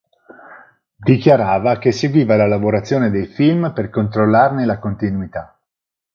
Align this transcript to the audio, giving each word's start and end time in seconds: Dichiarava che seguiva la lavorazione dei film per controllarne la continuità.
Dichiarava 0.95 1.77
che 1.77 1.91
seguiva 1.91 2.35
la 2.35 2.47
lavorazione 2.47 3.11
dei 3.11 3.27
film 3.27 3.71
per 3.71 3.91
controllarne 3.91 4.65
la 4.65 4.79
continuità. 4.79 5.59